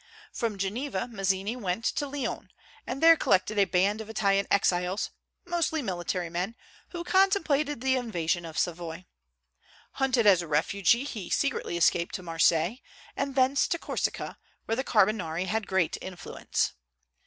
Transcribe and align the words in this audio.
From 0.33 0.57
Geneva 0.57 1.07
Mazzini 1.11 1.55
went 1.55 1.85
to 1.85 2.07
Lyons, 2.07 2.49
and 2.87 3.03
there 3.03 3.15
collected 3.15 3.59
a 3.59 3.65
band 3.65 4.01
of 4.01 4.09
Italian 4.09 4.47
exiles, 4.49 5.11
mostly 5.45 5.83
military 5.83 6.27
men, 6.27 6.55
who 6.89 7.03
contemplated 7.03 7.81
the 7.81 7.97
invasion 7.97 8.43
of 8.43 8.57
Savoy. 8.57 9.05
Hunted 9.91 10.25
as 10.25 10.41
a 10.41 10.47
refugee, 10.47 11.03
he 11.03 11.29
secretly 11.29 11.77
escaped 11.77 12.15
to 12.15 12.23
Marseilles, 12.23 12.79
and 13.15 13.35
thence 13.35 13.67
to 13.67 13.77
Corsica, 13.77 14.39
where 14.65 14.75
the 14.75 14.83
Carbonari 14.83 15.45
had 15.45 15.67
great 15.67 15.99
influence. 16.01 16.73